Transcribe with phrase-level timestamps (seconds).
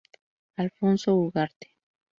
[0.57, 1.67] Alfonso Ugarte.